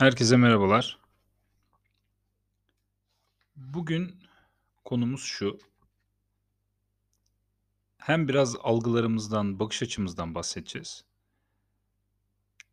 [0.00, 0.98] Herkese merhabalar.
[3.56, 4.22] Bugün
[4.84, 5.58] konumuz şu.
[7.98, 11.04] Hem biraz algılarımızdan, bakış açımızdan bahsedeceğiz.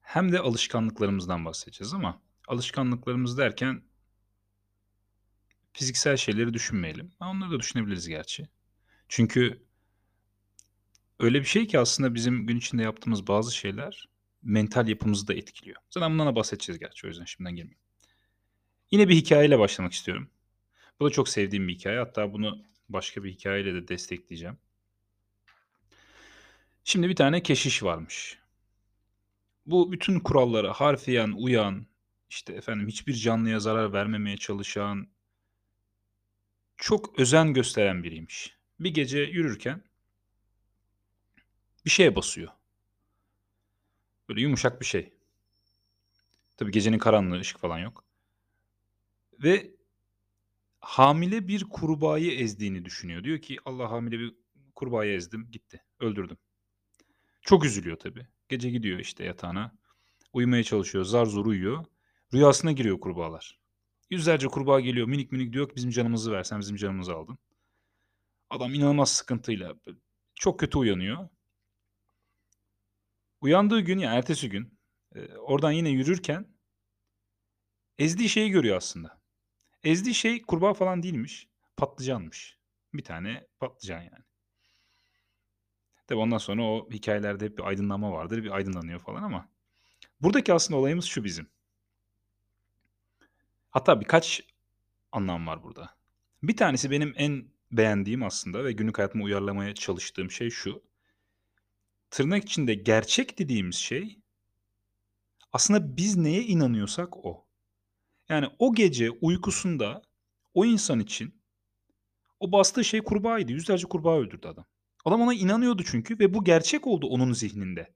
[0.02, 3.84] Hem de alışkanlıklarımızdan bahsedeceğiz ama alışkanlıklarımız derken
[5.74, 7.12] fiziksel şeyleri düşünmeyelim.
[7.20, 8.50] Onları da düşünebiliriz gerçi.
[9.10, 9.64] Çünkü
[11.20, 14.17] öyle bir şey ki aslında bizim gün içinde yaptığımız bazı şeyler
[14.48, 15.82] mental yapımızı da etkiliyor.
[15.90, 17.80] Zaten bundan da bahsedeceğiz gerçi o yüzden şimdiden girmeyeyim.
[18.92, 20.30] Yine bir hikayeyle başlamak istiyorum.
[21.00, 22.00] Bu da çok sevdiğim bir hikaye.
[22.00, 24.58] Hatta bunu başka bir hikayeyle de destekleyeceğim.
[26.84, 28.38] Şimdi bir tane keşiş varmış.
[29.66, 31.86] Bu bütün kurallara harfiyen uyan,
[32.30, 35.08] işte efendim hiçbir canlıya zarar vermemeye çalışan,
[36.78, 38.58] çok özen gösteren biriymiş.
[38.80, 39.84] Bir gece yürürken
[41.86, 42.52] bir şeye basıyor.
[44.30, 45.14] Böyle yumuşak bir şey.
[46.58, 48.04] Tabii gecenin karanlığı, ışık falan yok.
[49.44, 49.72] Ve
[50.80, 53.24] hamile bir kurbağayı ezdiğini düşünüyor.
[53.24, 54.36] Diyor ki Allah hamile bir
[54.76, 56.38] kurbağayı ezdim, gitti, öldürdüm.
[57.42, 58.28] Çok üzülüyor tabii.
[58.50, 59.76] Gece gidiyor işte yatağına.
[60.34, 61.04] Uyumaya çalışıyor.
[61.04, 61.86] Zar zor uyuyor.
[62.34, 63.60] Rüyasına giriyor kurbağalar.
[64.10, 65.08] Yüzlerce kurbağa geliyor.
[65.08, 67.38] Minik minik diyor ki bizim canımızı versen bizim canımızı aldın.
[68.50, 69.76] Adam inanılmaz sıkıntıyla
[70.36, 71.30] çok kötü uyanıyor.
[73.42, 74.80] Uyandığı gün ya ertesi gün
[75.16, 76.48] e, oradan yine yürürken
[78.00, 79.22] ezdiği şeyi görüyor aslında.
[79.84, 81.48] Ezdiği şey kurbağa falan değilmiş.
[81.78, 82.60] Patlıcanmış.
[82.94, 84.24] Bir tane patlıcan yani.
[86.08, 88.44] Tabii ondan sonra o hikayelerde hep bir aydınlanma vardır.
[88.44, 89.50] Bir aydınlanıyor falan ama
[90.22, 91.50] buradaki aslında olayımız şu bizim.
[93.70, 94.42] Hatta birkaç
[95.12, 95.98] anlam var burada.
[96.44, 100.84] Bir tanesi benim en beğendiğim aslında ve günlük hayatıma uyarlamaya çalıştığım şey şu.
[102.10, 104.20] Tırnak içinde gerçek dediğimiz şey
[105.54, 107.48] aslında biz neye inanıyorsak o.
[108.30, 110.02] Yani o gece uykusunda
[110.54, 111.42] o insan için
[112.40, 113.52] o bastığı şey kurbağaydı.
[113.52, 114.66] Yüzlerce kurbağa öldürdü adam.
[115.06, 117.94] Adam ona inanıyordu çünkü ve bu gerçek oldu onun zihninde.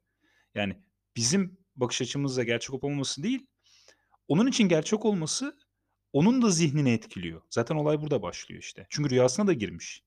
[0.55, 0.83] Yani
[1.15, 3.47] bizim bakış açımızla gerçek olmaması değil,
[4.27, 5.57] onun için gerçek olması
[6.13, 7.41] onun da zihnini etkiliyor.
[7.49, 8.87] Zaten olay burada başlıyor işte.
[8.89, 10.03] Çünkü rüyasına da girmiş.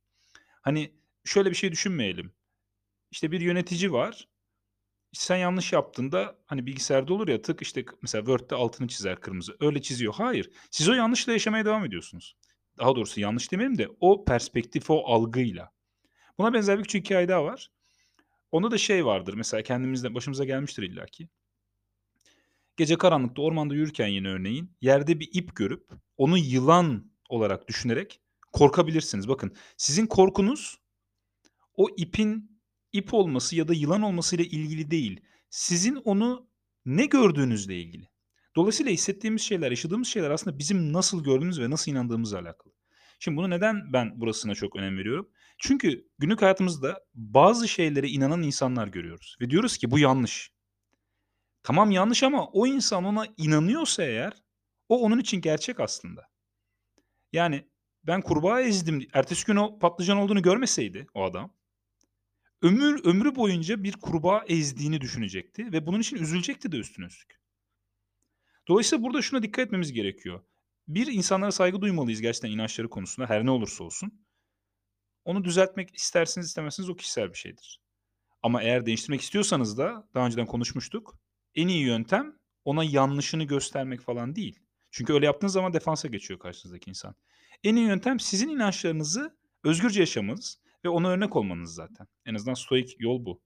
[0.63, 2.33] Hani şöyle bir şey düşünmeyelim.
[3.15, 4.29] İşte bir yönetici var.
[5.13, 9.57] Sen yanlış yaptığında hani bilgisayarda olur ya tık işte mesela Word'de altını çizer kırmızı.
[9.61, 10.15] Öyle çiziyor.
[10.15, 10.51] Hayır.
[10.71, 12.37] Siz o yanlışla yaşamaya devam ediyorsunuz.
[12.79, 15.73] Daha doğrusu yanlış demeyelim de o perspektif, o algıyla.
[16.39, 17.71] Buna benzer bir küçük hikaye daha var.
[18.53, 21.29] Onda da şey vardır mesela kendimizde başımıza gelmiştir illaki.
[22.77, 28.21] Gece karanlıkta ormanda yürürken yine örneğin yerde bir ip görüp onu yılan olarak düşünerek
[28.53, 29.29] korkabilirsiniz.
[29.29, 30.79] Bakın sizin korkunuz
[31.75, 32.54] o ipin
[32.95, 35.21] ip olması ya da yılan olmasıyla ilgili değil.
[35.51, 36.49] Sizin onu
[36.85, 38.09] ne gördüğünüzle ilgili.
[38.57, 42.75] Dolayısıyla hissettiğimiz şeyler, yaşadığımız şeyler aslında bizim nasıl gördüğümüz ve nasıl inandığımızla alakalı.
[43.19, 45.31] Şimdi bunu neden ben burasına çok önem veriyorum?
[45.59, 50.53] Çünkü günlük hayatımızda bazı şeylere inanan insanlar görüyoruz ve diyoruz ki bu yanlış.
[51.63, 54.33] Tamam yanlış ama o insan ona inanıyorsa eğer
[54.89, 56.23] o onun için gerçek aslında.
[57.33, 57.69] Yani
[58.05, 59.07] ben kurbağa ezdim.
[59.13, 61.55] Ertesi gün o patlıcan olduğunu görmeseydi o adam
[62.65, 67.41] ömür ömrü boyunca bir kurbağa ezdiğini düşünecekti ve bunun için üzülecekti de üstüne üstlük.
[68.69, 70.45] Dolayısıyla burada şuna dikkat etmemiz gerekiyor.
[70.89, 74.27] Bir insanlara saygı duymalıyız gerçekten inançları konusunda her ne olursa olsun.
[75.25, 77.81] Onu düzeltmek istersiniz istemezsiniz o kişisel bir şeydir.
[78.43, 81.19] Ama eğer değiştirmek istiyorsanız da daha önceden konuşmuştuk.
[81.55, 84.61] En iyi yöntem ona yanlışını göstermek falan değil.
[84.91, 87.15] Çünkü öyle yaptığınız zaman defansa geçiyor karşınızdaki insan.
[87.65, 92.07] En iyi yöntem sizin inançlarınızı özgürce yaşamanız ve ona örnek olmanız zaten.
[92.27, 93.43] En azından stoik yol bu.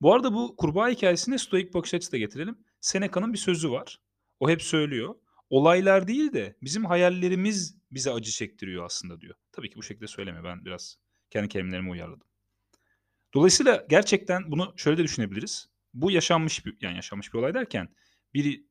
[0.00, 2.58] Bu arada bu kurbağa hikayesine stoik bakış açısı da getirelim.
[2.80, 4.00] Seneca'nın bir sözü var.
[4.40, 5.14] O hep söylüyor.
[5.50, 9.34] Olaylar değil de bizim hayallerimiz bize acı çektiriyor aslında diyor.
[9.52, 10.44] Tabii ki bu şekilde söyleme.
[10.44, 10.98] Ben biraz
[11.30, 12.26] kendi kelimelerimi uyarladım.
[13.34, 15.68] Dolayısıyla gerçekten bunu şöyle de düşünebiliriz.
[15.94, 17.88] Bu yaşanmış bir yani yaşanmış bir olay derken
[18.34, 18.64] bir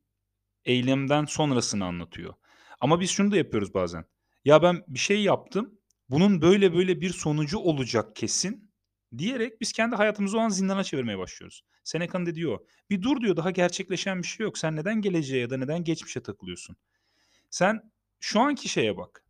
[0.65, 2.33] eylemden sonrasını anlatıyor.
[2.79, 4.05] Ama biz şunu da yapıyoruz bazen.
[4.45, 5.78] Ya ben bir şey yaptım.
[6.09, 8.71] Bunun böyle böyle bir sonucu olacak kesin
[9.17, 11.63] diyerek biz kendi hayatımızı o an zindana çevirmeye başlıyoruz.
[11.83, 12.59] Seneca'nın da diyor.
[12.89, 14.57] Bir dur diyor daha gerçekleşen bir şey yok.
[14.57, 16.75] Sen neden geleceğe ya da neden geçmişe takılıyorsun?
[17.49, 19.25] Sen şu anki şeye bak.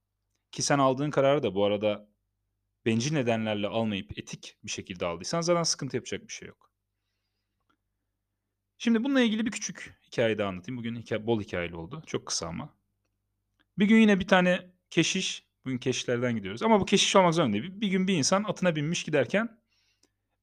[0.52, 2.10] Ki sen aldığın kararı da bu arada
[2.86, 6.72] bencil nedenlerle almayıp etik bir şekilde aldıysan zaten sıkıntı yapacak bir şey yok.
[8.78, 10.78] Şimdi bununla ilgili bir küçük hikaye daha anlatayım.
[10.78, 12.04] Bugün hikaye, bol hikayeli oldu.
[12.06, 12.78] Çok kısa ama.
[13.78, 16.64] Bir gün yine bir tane keşiş, bugün keşişlerden gidiyoruz.
[16.64, 17.82] Ama bu keşiş olmak zorunda değil.
[17.82, 19.62] Bir, gün bir insan atına binmiş giderken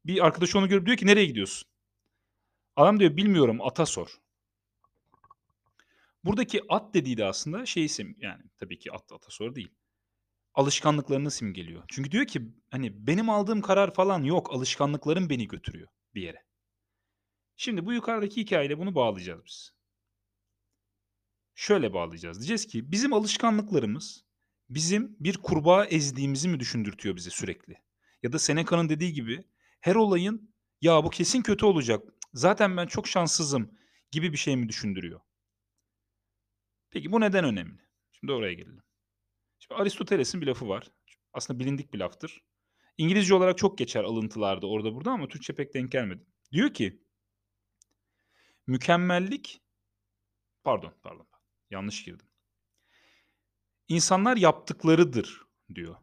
[0.05, 1.69] bir arkadaş, onu görüp diyor ki, "Nereye gidiyorsun?"
[2.77, 4.21] Adam diyor, "Bilmiyorum, ata sor."
[6.25, 9.75] Buradaki at dediği de aslında şeyi sim yani tabii ki at atasoru değil.
[10.55, 11.85] Alışkanlıklarını simgeliyor.
[11.89, 14.53] Çünkü diyor ki hani benim aldığım karar falan yok.
[14.53, 16.45] Alışkanlıklarım beni götürüyor bir yere.
[17.57, 19.73] Şimdi bu yukarıdaki hikayeyle bunu bağlayacağız biz.
[21.55, 22.39] Şöyle bağlayacağız.
[22.39, 24.26] Diyeceğiz ki bizim alışkanlıklarımız
[24.71, 27.75] bizim bir kurbağa ezdiğimizi mi düşündürtüyor bize sürekli?
[28.23, 29.45] Ya da Seneca'nın dediği gibi
[29.81, 32.05] her olayın ya bu kesin kötü olacak.
[32.35, 33.79] Zaten ben çok şanssızım
[34.11, 35.21] gibi bir şey mi düşündürüyor?
[36.91, 37.81] Peki bu neden önemli?
[38.13, 38.83] Şimdi oraya gelelim.
[39.59, 40.91] Şimdi Aristoteles'in bir lafı var.
[41.33, 42.45] Aslında bilindik bir laftır.
[42.99, 46.27] İngilizce olarak çok geçer alıntılarda orada burada ama Türkçe pek denk gelmedi.
[46.53, 47.03] Diyor ki
[48.67, 49.63] mükemmellik
[50.65, 51.27] pardon pardon
[51.71, 52.26] yanlış girdim.
[53.89, 55.43] İnsanlar yaptıklarıdır
[55.75, 55.97] diyor.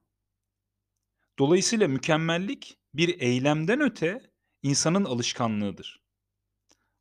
[1.40, 4.22] Dolayısıyla mükemmellik bir eylemden öte
[4.64, 6.04] insanın alışkanlığıdır.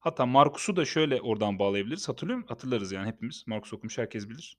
[0.00, 2.08] Hatta Markus'u da şöyle oradan bağlayabiliriz.
[2.08, 2.49] Hatırlıyor musun?
[2.49, 3.44] Hatırlarız yani hepimiz.
[3.46, 4.56] Markus okumuş herkes bilir.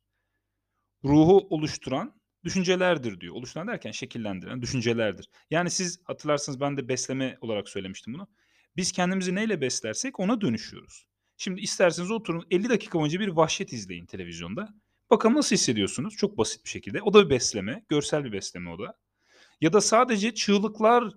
[1.04, 3.36] Ruhu oluşturan düşüncelerdir diyor.
[3.36, 5.30] Oluşturan derken şekillendiren düşüncelerdir.
[5.50, 8.28] Yani siz hatırlarsınız ben de besleme olarak söylemiştim bunu.
[8.76, 11.06] Biz kendimizi neyle beslersek ona dönüşüyoruz.
[11.38, 14.74] Şimdi isterseniz oturun 50 dakika boyunca bir vahşet izleyin televizyonda.
[15.10, 16.16] Bakalım nasıl hissediyorsunuz?
[16.16, 17.02] Çok basit bir şekilde.
[17.02, 17.86] O da bir besleme.
[17.90, 18.98] Görsel bir besleme o da.
[19.62, 21.14] Ya da sadece çığlıklar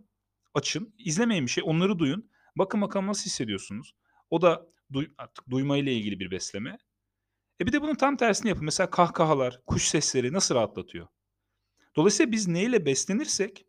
[0.55, 0.95] açın.
[0.99, 1.65] izlemeyin bir şey.
[1.67, 2.31] Onları duyun.
[2.57, 3.95] Bakın bakalım nasıl hissediyorsunuz?
[4.31, 6.79] O da duy, artık duyma ile ilgili bir besleme.
[7.61, 8.65] E bir de bunun tam tersini yapın.
[8.65, 11.07] Mesela kahkahalar, kuş sesleri nasıl rahatlatıyor?
[11.97, 13.67] Dolayısıyla biz neyle beslenirsek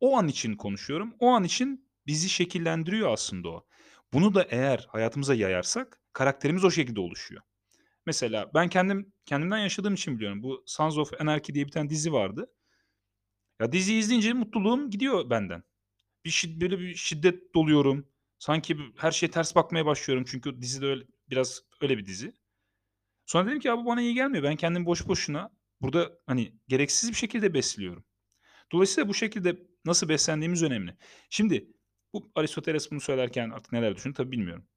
[0.00, 1.14] o an için konuşuyorum.
[1.18, 3.66] O an için bizi şekillendiriyor aslında o.
[4.12, 7.42] Bunu da eğer hayatımıza yayarsak karakterimiz o şekilde oluşuyor.
[8.06, 10.42] Mesela ben kendim kendimden yaşadığım için biliyorum.
[10.42, 12.52] Bu Sons of Anarchy diye bir tane dizi vardı.
[13.60, 15.62] Ya dizi izleyince mutluluğum gidiyor benden.
[16.24, 18.08] Bir şid böyle bir şiddet doluyorum.
[18.38, 22.34] Sanki her şey ters bakmaya başlıyorum çünkü dizi de öyle biraz öyle bir dizi.
[23.26, 24.44] Sonra dedim ki ya bu bana iyi gelmiyor.
[24.44, 25.50] Ben kendimi boş boşuna
[25.80, 28.04] burada hani gereksiz bir şekilde besliyorum.
[28.72, 30.96] Dolayısıyla bu şekilde nasıl beslendiğimiz önemli.
[31.30, 31.72] Şimdi
[32.12, 34.68] bu Aristoteles bunu söylerken artık neler düşündü tabii bilmiyorum.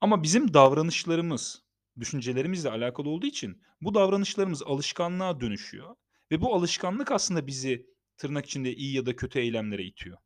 [0.00, 1.62] Ama bizim davranışlarımız,
[2.00, 5.96] düşüncelerimizle alakalı olduğu için bu davranışlarımız alışkanlığa dönüşüyor
[6.30, 7.86] ve bu alışkanlık aslında bizi
[8.16, 10.18] tırnak içinde iyi ya da kötü eylemlere itiyor.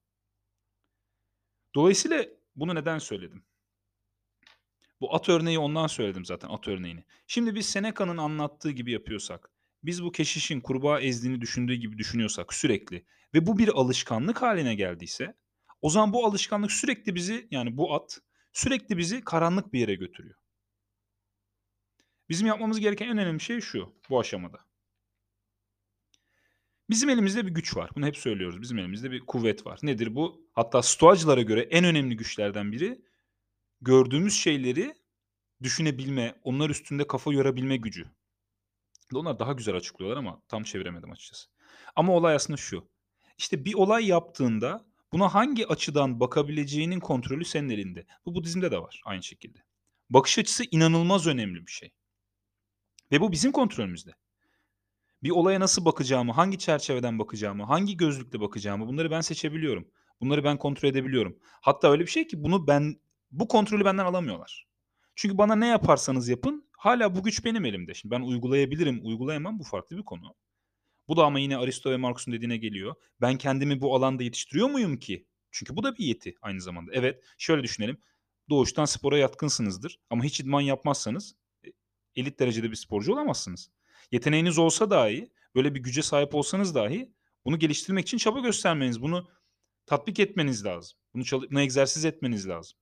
[1.74, 2.24] Dolayısıyla
[2.56, 3.44] bunu neden söyledim?
[5.00, 7.04] Bu at örneği ondan söyledim zaten at örneğini.
[7.26, 9.50] Şimdi biz Seneca'nın anlattığı gibi yapıyorsak,
[9.82, 15.34] biz bu keşişin kurbağa ezdiğini düşündüğü gibi düşünüyorsak sürekli ve bu bir alışkanlık haline geldiyse
[15.82, 18.20] o zaman bu alışkanlık sürekli bizi yani bu at
[18.52, 20.36] sürekli bizi karanlık bir yere götürüyor.
[22.28, 24.58] Bizim yapmamız gereken en önemli şey şu bu aşamada.
[26.90, 27.90] Bizim elimizde bir güç var.
[27.96, 28.62] Bunu hep söylüyoruz.
[28.62, 29.78] Bizim elimizde bir kuvvet var.
[29.82, 30.48] Nedir bu?
[30.52, 33.02] Hatta stoacılara göre en önemli güçlerden biri
[33.80, 34.94] gördüğümüz şeyleri
[35.62, 38.06] düşünebilme, onlar üstünde kafa yorabilme gücü.
[39.14, 41.48] Onlar daha güzel açıklıyorlar ama tam çeviremedim açıkçası.
[41.96, 42.88] Ama olay aslında şu.
[43.38, 48.06] İşte bir olay yaptığında buna hangi açıdan bakabileceğinin kontrolü senin elinde.
[48.26, 49.58] Bu Budizm'de de var aynı şekilde.
[50.10, 51.92] Bakış açısı inanılmaz önemli bir şey.
[53.14, 54.10] Ve bu bizim kontrolümüzde.
[55.22, 59.88] Bir olaya nasıl bakacağımı, hangi çerçeveden bakacağımı, hangi gözlükle bakacağımı bunları ben seçebiliyorum.
[60.20, 61.38] Bunları ben kontrol edebiliyorum.
[61.42, 63.00] Hatta öyle bir şey ki bunu ben
[63.30, 64.66] bu kontrolü benden alamıyorlar.
[65.14, 67.94] Çünkü bana ne yaparsanız yapın hala bu güç benim elimde.
[67.94, 70.34] Şimdi ben uygulayabilirim, uygulayamam bu farklı bir konu.
[71.08, 72.94] Bu da ama yine Aristo ve Marcus'un dediğine geliyor.
[73.20, 75.26] Ben kendimi bu alanda yetiştiriyor muyum ki?
[75.50, 76.92] Çünkü bu da bir yeti aynı zamanda.
[76.94, 77.98] Evet şöyle düşünelim.
[78.50, 81.34] Doğuştan spora yatkınsınızdır ama hiç idman yapmazsanız
[82.16, 83.70] elit derecede bir sporcu olamazsınız.
[84.12, 87.12] Yeteneğiniz olsa dahi, böyle bir güce sahip olsanız dahi
[87.44, 89.28] bunu geliştirmek için çaba göstermeniz, bunu
[89.86, 90.98] tatbik etmeniz lazım.
[91.14, 92.78] Bunu, çalı- bunu egzersiz etmeniz lazım.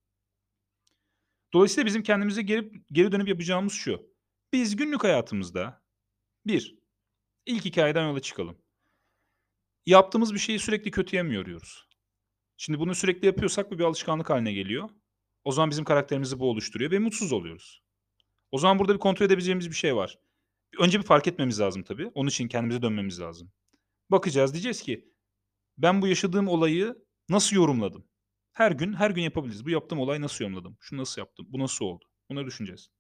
[1.53, 4.13] Dolayısıyla bizim kendimize geri, geri dönüp yapacağımız şu.
[4.53, 5.83] Biz günlük hayatımızda
[6.47, 6.79] bir,
[7.47, 8.59] ilk hikayeden yola çıkalım.
[9.87, 11.89] Yaptığımız bir şeyi sürekli kötüye mi yoruyoruz?
[12.57, 14.91] Şimdi bunu sürekli yapıyorsak bu bir alışkanlık haline geliyor.
[15.45, 17.83] O zaman bizim karakterimizi bu oluşturuyor ve mutsuz oluyoruz.
[18.53, 20.19] O zaman burada bir kontrol edebileceğimiz bir şey var.
[20.79, 22.11] Önce bir fark etmemiz lazım tabii.
[22.15, 23.53] Onun için kendimize dönmemiz lazım.
[24.11, 25.13] Bakacağız diyeceğiz ki
[25.79, 26.97] ben bu yaşadığım olayı
[27.29, 28.07] nasıl yorumladım?
[28.53, 29.67] Her gün her gün yapabiliriz.
[29.67, 30.77] Bu yaptığım olay nasıl yorumladım?
[30.81, 31.47] Şunu nasıl yaptım?
[31.49, 32.05] Bu nasıl oldu?
[32.31, 32.91] Bunları düşüneceğiz.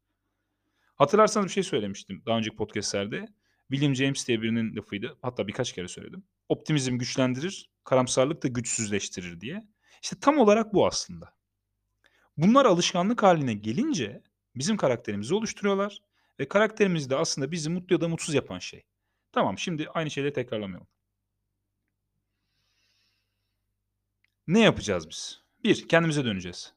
[0.95, 3.27] Hatırlarsanız bir şey söylemiştim daha önceki podcastlerde.
[3.71, 5.19] William James diye birinin lafıydı.
[5.23, 6.25] Hatta birkaç kere söyledim.
[6.49, 9.67] Optimizm güçlendirir, karamsarlık da güçsüzleştirir diye.
[10.03, 11.35] İşte tam olarak bu aslında.
[12.37, 14.23] Bunlar alışkanlık haline gelince
[14.55, 15.99] bizim karakterimizi oluşturuyorlar
[16.41, 18.83] ve karakterimiz de aslında bizi mutlu ya da mutsuz yapan şey.
[19.33, 20.89] Tamam şimdi aynı şeyleri tekrarlamayalım.
[24.47, 25.43] Ne yapacağız biz?
[25.65, 26.75] Bir, kendimize döneceğiz.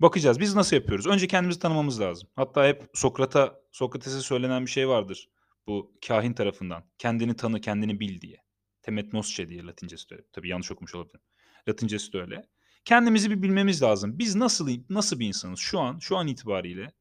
[0.00, 0.40] Bakacağız.
[0.40, 1.06] Biz nasıl yapıyoruz?
[1.06, 2.28] Önce kendimizi tanımamız lazım.
[2.36, 5.28] Hatta hep Sokrat'a Sokrates'e söylenen bir şey vardır
[5.66, 6.84] bu kâhin tarafından.
[6.98, 8.36] Kendini tanı, kendini bil diye.
[8.82, 10.24] Temetnosçe diye Latincesi de öyle.
[10.32, 11.20] Tabii yanlış okumuş olabilirim.
[11.68, 12.48] Latincesi de öyle.
[12.84, 14.18] Kendimizi bir bilmemiz lazım.
[14.18, 16.92] Biz nasıl nasıl bir insanız şu an, şu an itibariyle?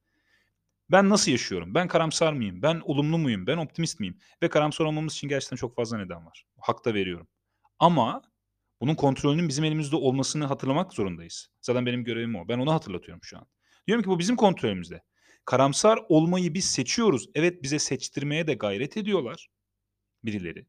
[0.92, 1.76] Ben nasıl yaşıyorum?
[1.76, 2.62] Ben karamsar mıyım?
[2.62, 3.48] Ben olumlu muyum?
[3.48, 4.18] Ben optimist miyim?
[4.44, 6.46] Ve karamsar olmamız için gerçekten çok fazla neden var.
[6.60, 7.28] Hak da veriyorum.
[7.80, 8.22] Ama
[8.82, 11.50] bunun kontrolünün bizim elimizde olmasını hatırlamak zorundayız.
[11.62, 12.48] Zaten benim görevim o.
[12.48, 13.46] Ben onu hatırlatıyorum şu an.
[13.88, 15.04] Diyorum ki bu bizim kontrolümüzde.
[15.46, 17.30] Karamsar olmayı biz seçiyoruz.
[17.36, 19.50] Evet bize seçtirmeye de gayret ediyorlar
[20.24, 20.68] birileri.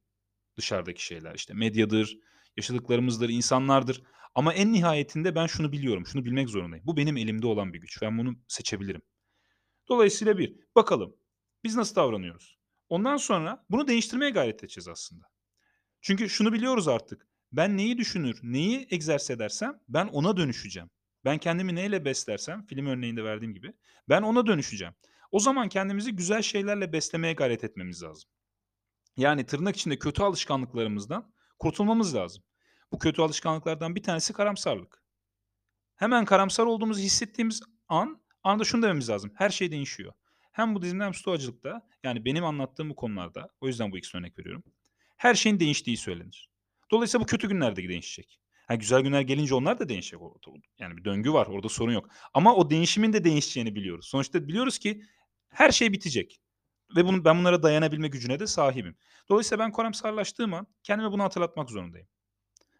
[0.57, 2.19] Dışarıdaki şeyler işte medyadır,
[2.57, 4.03] yaşadıklarımızdır, insanlardır.
[4.39, 6.87] Ama en nihayetinde ben şunu biliyorum, şunu bilmek zorundayım.
[6.87, 8.03] Bu benim elimde olan bir güç.
[8.03, 9.03] Ben bunu seçebilirim.
[9.89, 11.17] Dolayısıyla bir, bakalım
[11.65, 12.59] biz nasıl davranıyoruz?
[12.89, 15.25] Ondan sonra bunu değiştirmeye gayret edeceğiz aslında.
[16.01, 17.29] Çünkü şunu biliyoruz artık.
[17.53, 20.91] Ben neyi düşünür, neyi egzersiz edersem ben ona dönüşeceğim.
[21.25, 23.73] Ben kendimi neyle beslersem, film örneğinde verdiğim gibi,
[24.09, 24.95] ben ona dönüşeceğim.
[25.31, 28.31] O zaman kendimizi güzel şeylerle beslemeye gayret etmemiz lazım.
[29.17, 32.45] Yani tırnak içinde kötü alışkanlıklarımızdan kurtulmamız lazım.
[32.93, 35.03] Bu kötü alışkanlıklardan bir tanesi karamsarlık.
[35.97, 39.33] Hemen karamsar olduğumuzu hissettiğimiz an, anda şunu dememiz lazım.
[39.35, 40.13] Her şey değişiyor.
[40.53, 44.63] Hem Budizm'de hem Stoacılıkta, yani benim anlattığım bu konularda, o yüzden bu ikisini örnek veriyorum.
[45.17, 46.51] Her şeyin değiştiği söylenir.
[46.91, 48.41] Dolayısıyla bu kötü günlerde değişecek.
[48.67, 50.21] Ha, güzel günler gelince onlar da değişecek.
[50.79, 52.09] Yani bir döngü var, orada sorun yok.
[52.35, 54.07] Ama o değişimin de değişeceğini biliyoruz.
[54.07, 55.03] Sonuçta biliyoruz ki
[55.49, 56.41] her şey bitecek.
[56.97, 58.97] Ve bunu, ben bunlara dayanabilme gücüne de sahibim.
[59.29, 62.09] Dolayısıyla ben karamsarlaştığım kendime bunu hatırlatmak zorundayım.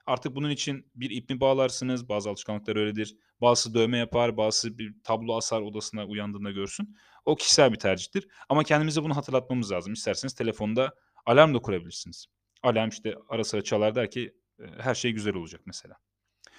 [0.09, 2.09] Artık bunun için bir ip mi bağlarsınız?
[2.09, 3.17] Bazı alışkanlıklar öyledir.
[3.41, 6.97] Bazısı dövme yapar, bazısı bir tablo asar odasına uyandığında görsün.
[7.25, 8.29] O kişisel bir tercihtir.
[8.49, 9.93] Ama kendimize bunu hatırlatmamız lazım.
[9.93, 10.95] İsterseniz telefonda
[11.27, 12.27] alarm da kurabilirsiniz.
[12.63, 14.35] Alarm işte ara sıra çalar der ki
[14.79, 15.97] her şey güzel olacak mesela.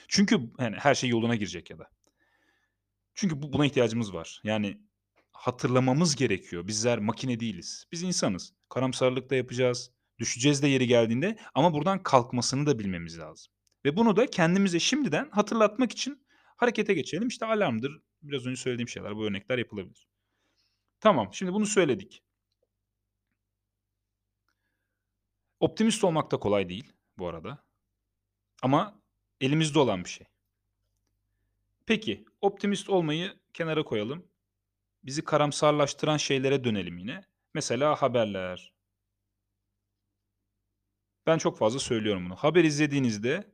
[0.07, 1.89] Çünkü yani her şey yoluna girecek ya da.
[3.13, 4.41] Çünkü bu, buna ihtiyacımız var.
[4.43, 4.81] Yani
[5.31, 6.67] hatırlamamız gerekiyor.
[6.67, 7.85] Bizler makine değiliz.
[7.91, 8.53] Biz insanız.
[8.69, 9.91] Karamsarlık da yapacağız.
[10.19, 13.53] Düşeceğiz de yeri geldiğinde ama buradan kalkmasını da bilmemiz lazım.
[13.85, 16.25] Ve bunu da kendimize şimdiden hatırlatmak için
[16.57, 17.27] harekete geçelim.
[17.27, 18.01] İşte alarmdır.
[18.21, 20.07] Biraz önce söylediğim şeyler, bu örnekler yapılabilir.
[20.99, 22.23] Tamam, şimdi bunu söyledik.
[25.59, 27.63] Optimist olmak da kolay değil bu arada.
[28.61, 29.01] Ama
[29.41, 30.27] elimizde olan bir şey.
[31.85, 34.27] Peki, optimist olmayı kenara koyalım.
[35.03, 37.25] Bizi karamsarlaştıran şeylere dönelim yine.
[37.53, 38.73] Mesela haberler.
[41.29, 42.35] Ben çok fazla söylüyorum bunu.
[42.35, 43.51] Haber izlediğinizde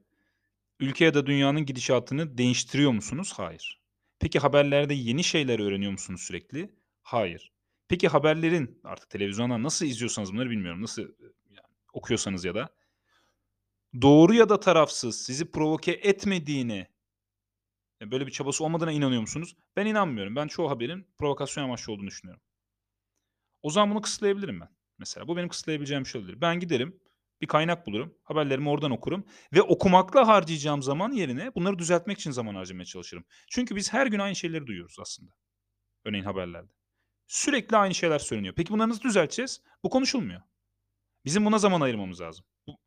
[0.80, 3.34] ülke ya da dünyanın gidişatını değiştiriyor musunuz?
[3.38, 3.82] Hayır.
[4.20, 6.76] Peki haberlerde yeni şeyler öğreniyor musunuz sürekli?
[7.02, 7.54] Hayır.
[7.88, 10.82] Peki haberlerin artık televizyondan nasıl izliyorsanız bunları bilmiyorum.
[10.82, 11.02] Nasıl
[11.50, 12.70] yani okuyorsanız ya da
[14.02, 16.88] doğru ya da tarafsız sizi provoke etmediğini
[18.02, 19.56] böyle bir çabası olmadığına inanıyor musunuz?
[19.76, 20.36] Ben inanmıyorum.
[20.36, 22.42] Ben çoğu haberin provokasyon amaçlı olduğunu düşünüyorum.
[23.62, 24.70] O zaman bunu kısıtlayabilirim ben.
[24.98, 26.42] Mesela bu benim kısıtlayabileceğim bir şey olabilir.
[26.42, 27.00] Ben giderim
[27.42, 28.18] bir kaynak bulurum.
[28.24, 33.26] Haberlerimi oradan okurum ve okumakla harcayacağım zaman yerine bunları düzeltmek için zaman harcamaya çalışırım.
[33.50, 35.32] Çünkü biz her gün aynı şeyleri duyuyoruz aslında.
[36.06, 36.72] Örneğin haberlerde.
[37.28, 38.54] Sürekli aynı şeyler söyleniyor.
[38.58, 39.62] Peki bunları nasıl düzelteceğiz?
[39.84, 40.42] Bu konuşulmuyor.
[41.26, 42.46] Bizim buna zaman ayırmamız lazım.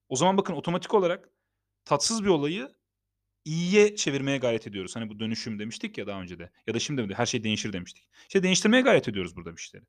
[0.09, 1.31] O zaman bakın otomatik olarak
[1.85, 2.69] tatsız bir olayı
[3.45, 4.97] iyiye çevirmeye gayret ediyoruz.
[4.97, 6.51] Hani bu dönüşüm demiştik ya daha önce de.
[6.67, 8.09] Ya da şimdi de her şey değişir demiştik.
[8.23, 9.89] İşte değiştirmeye gayret ediyoruz burada bir şeyleri.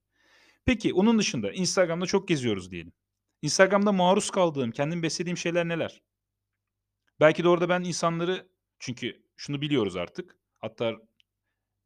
[0.65, 2.93] Peki onun dışında Instagram'da çok geziyoruz diyelim.
[3.41, 6.01] Instagram'da maruz kaldığım, kendim beslediğim şeyler neler?
[7.19, 10.37] Belki de orada ben insanları çünkü şunu biliyoruz artık.
[10.57, 10.95] Hatta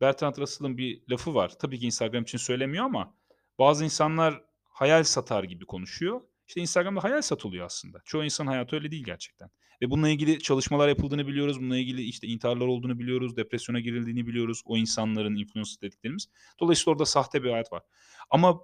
[0.02, 1.60] Bertrand Russell'ın bir lafı var.
[1.60, 3.18] Tabii ki Instagram için söylemiyor ama
[3.60, 6.22] bazı insanlar hayal satar gibi konuşuyor.
[6.48, 8.02] İşte Instagram'da hayal satılıyor aslında.
[8.06, 9.50] Çoğu insan hayatı öyle değil gerçekten.
[9.82, 11.60] Ve bununla ilgili çalışmalar yapıldığını biliyoruz.
[11.60, 13.38] Bununla ilgili işte intiharlar olduğunu biliyoruz.
[13.38, 14.62] Depresyona girildiğini biliyoruz.
[14.66, 16.30] O insanların influencer dediklerimiz.
[16.60, 17.84] Dolayısıyla orada sahte bir hayat var.
[18.30, 18.60] Ama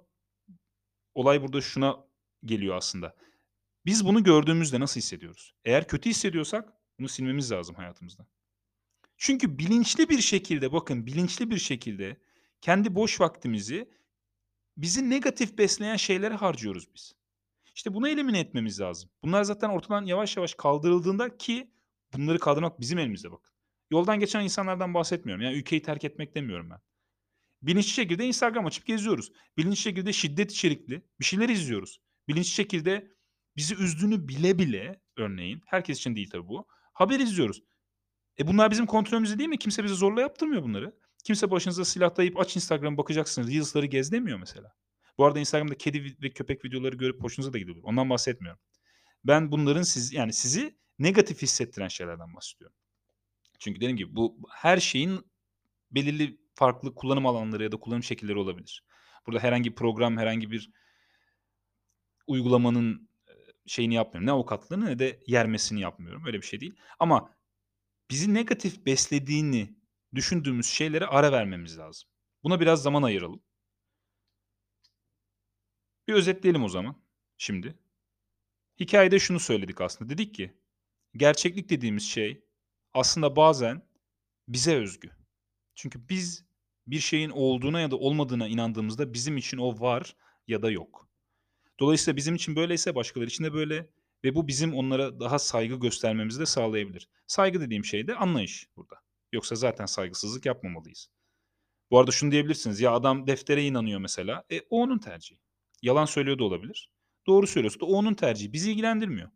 [1.14, 2.09] olay burada şuna
[2.44, 3.16] geliyor aslında.
[3.86, 5.54] Biz bunu gördüğümüzde nasıl hissediyoruz?
[5.64, 8.26] Eğer kötü hissediyorsak bunu silmemiz lazım hayatımızda.
[9.16, 12.16] Çünkü bilinçli bir şekilde bakın bilinçli bir şekilde
[12.60, 13.88] kendi boş vaktimizi
[14.76, 17.14] bizi negatif besleyen şeylere harcıyoruz biz.
[17.74, 19.10] İşte bunu elimine etmemiz lazım.
[19.22, 21.70] Bunlar zaten ortadan yavaş yavaş kaldırıldığında ki
[22.12, 23.50] bunları kaldırmak bizim elimizde bakın.
[23.90, 25.44] Yoldan geçen insanlardan bahsetmiyorum.
[25.44, 26.80] Yani ülkeyi terk etmek demiyorum ben.
[27.62, 29.32] Bilinçli şekilde Instagram açıp geziyoruz.
[29.56, 32.00] Bilinçli şekilde şiddet içerikli bir şeyler izliyoruz.
[32.28, 33.12] Bilinçli şekilde
[33.56, 36.66] bizi üzdüğünü bile bile örneğin herkes için değil tabii bu.
[36.92, 37.62] Haber izliyoruz.
[38.38, 39.58] E bunlar bizim kontrolümüzde değil mi?
[39.58, 40.96] Kimse bize zorla yaptırmıyor bunları.
[41.24, 43.48] Kimse başınıza silah dayayıp aç Instagram bakacaksınız.
[43.50, 44.72] Reels'ları gez demiyor mesela.
[45.18, 47.76] Bu arada Instagram'da kedi ve köpek videoları görüp hoşunuza da gidiyor.
[47.82, 48.60] Ondan bahsetmiyorum.
[49.24, 52.76] Ben bunların siz yani sizi negatif hissettiren şeylerden bahsediyorum.
[53.58, 55.20] Çünkü dediğim gibi bu her şeyin
[55.90, 58.84] belirli farklı kullanım alanları ya da kullanım şekilleri olabilir.
[59.26, 60.70] Burada herhangi bir program, herhangi bir
[62.30, 63.08] uygulamanın,
[63.66, 64.26] şeyini yapmıyorum.
[64.26, 66.26] Ne avukatlığını ne de yermesini yapmıyorum.
[66.26, 66.76] Öyle bir şey değil.
[66.98, 67.34] Ama
[68.10, 69.76] bizi negatif beslediğini
[70.14, 72.08] düşündüğümüz şeylere ara vermemiz lazım.
[72.44, 73.42] Buna biraz zaman ayıralım.
[76.08, 76.96] Bir özetleyelim o zaman
[77.36, 77.78] şimdi.
[78.80, 80.10] Hikâyede şunu söyledik aslında.
[80.10, 80.54] Dedik ki
[81.16, 82.44] gerçeklik dediğimiz şey
[82.94, 83.82] aslında bazen
[84.48, 85.10] bize özgü.
[85.74, 86.44] Çünkü biz
[86.86, 90.16] bir şeyin olduğuna ya da olmadığına inandığımızda bizim için o var
[90.48, 91.09] ya da yok.
[91.80, 93.90] Dolayısıyla bizim için böyleyse başkaları için de böyle
[94.24, 97.08] ve bu bizim onlara daha saygı göstermemizi de sağlayabilir.
[97.26, 98.96] Saygı dediğim şey de anlayış burada.
[99.32, 101.08] Yoksa zaten saygısızlık yapmamalıyız.
[101.90, 104.44] Bu arada şunu diyebilirsiniz, ya adam deftere inanıyor mesela.
[104.50, 105.40] E, o onun tercihi.
[105.82, 106.90] Yalan söylüyor da olabilir.
[107.26, 108.52] Doğru söylüyorsa da o onun tercihi.
[108.52, 109.30] Bizi ilgilendirmiyor.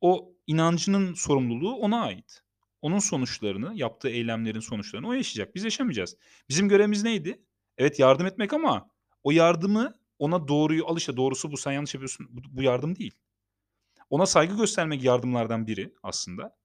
[0.00, 2.42] O inancının sorumluluğu ona ait.
[2.82, 5.54] Onun sonuçlarını, yaptığı eylemlerin sonuçlarını o yaşayacak.
[5.54, 6.16] Biz yaşamayacağız.
[6.48, 7.42] Bizim görevimiz neydi?
[7.78, 8.90] Evet yardım etmek ama
[9.22, 12.26] o yardımı ona doğruyu al işte doğrusu bu sen yanlış yapıyorsun.
[12.30, 13.14] Bu, bu yardım değil.
[14.10, 16.56] Ona saygı göstermek yardımlardan biri aslında.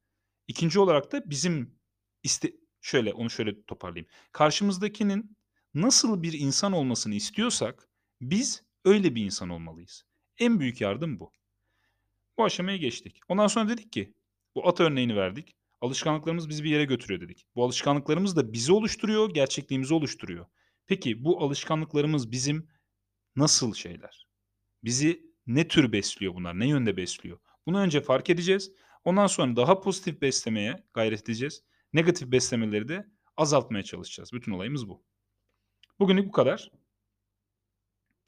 [0.48, 1.80] İkinci olarak da bizim
[2.24, 4.08] iste şöyle onu şöyle toparlayayım.
[4.32, 5.38] Karşımızdakinin
[5.74, 7.90] nasıl bir insan olmasını istiyorsak
[8.22, 10.06] biz öyle bir insan olmalıyız.
[10.38, 11.32] En büyük yardım bu.
[12.38, 13.20] Bu aşamaya geçtik.
[13.28, 14.14] Ondan sonra dedik ki
[14.56, 15.56] bu at örneğini verdik.
[15.82, 17.46] Alışkanlıklarımız bizi bir yere götürüyor dedik.
[17.56, 20.46] Bu alışkanlıklarımız da bizi oluşturuyor, gerçekliğimizi oluşturuyor.
[20.88, 22.68] Peki bu alışkanlıklarımız bizim
[23.36, 24.28] nasıl şeyler?
[24.84, 26.60] Bizi ne tür besliyor bunlar?
[26.60, 27.40] Ne yönde besliyor?
[27.66, 28.72] Bunu önce fark edeceğiz.
[29.04, 31.64] Ondan sonra daha pozitif beslemeye gayret edeceğiz.
[31.94, 34.34] Negatif beslemeleri de azaltmaya çalışacağız.
[34.34, 35.04] Bütün olayımız bu.
[36.00, 36.72] Bugünlük bu kadar.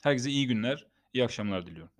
[0.03, 1.96] Herkese iyi günler, iyi akşamlar diliyorum.